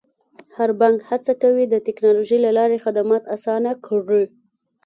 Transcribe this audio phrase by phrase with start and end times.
[0.55, 4.23] هر بانک هڅه کوي د ټکنالوژۍ له لارې خدمات اسانه کړي.